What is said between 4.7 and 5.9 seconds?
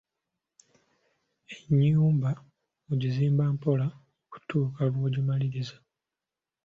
lw'ogimaliriza.